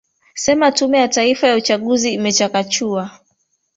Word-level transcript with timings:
sema 0.33 0.71
tume 0.71 0.97
ya 0.99 1.07
taifa 1.07 1.47
ya 1.47 1.55
uchaguzi 1.55 2.13
imechakachuwa 2.13 3.19